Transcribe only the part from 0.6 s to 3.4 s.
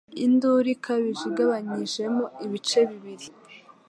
ikabije igabanyijemo ibice bibiri